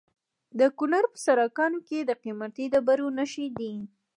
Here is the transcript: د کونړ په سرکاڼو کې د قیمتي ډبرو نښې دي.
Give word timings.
د 0.59 0.61
کونړ 0.77 1.03
په 1.11 1.17
سرکاڼو 1.25 1.79
کې 1.87 1.99
د 2.03 2.11
قیمتي 2.23 2.65
ډبرو 2.73 3.07
نښې 3.17 3.47
دي. 3.59 3.73